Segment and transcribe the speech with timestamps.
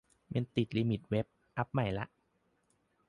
[0.33, 1.25] มันติดลิมิตเว็บ
[1.57, 2.05] อัปใหม่ละ